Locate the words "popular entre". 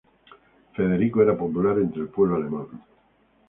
1.37-2.01